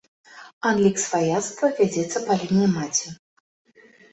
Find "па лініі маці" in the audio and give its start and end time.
2.31-3.17